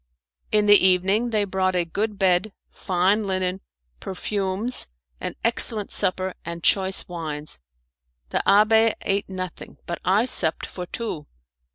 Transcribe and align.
In 0.51 0.65
the 0.65 0.83
evening 0.83 1.29
they 1.29 1.43
brought 1.43 1.75
a 1.75 1.85
good 1.85 2.17
bed, 2.17 2.53
fine 2.71 3.21
linen, 3.23 3.61
perfumes, 3.99 4.87
an 5.19 5.35
excellent 5.43 5.91
supper, 5.91 6.33
and 6.43 6.63
choice 6.63 7.07
wines. 7.07 7.59
The 8.29 8.41
abbé 8.47 8.95
ate 9.01 9.29
nothing, 9.29 9.77
but 9.85 9.99
I 10.03 10.25
supped 10.25 10.65
for 10.65 10.87
two. 10.87 11.27